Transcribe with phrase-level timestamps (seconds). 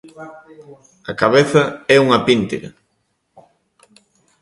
[1.11, 1.63] A cabeza
[1.95, 2.69] é unha píntega.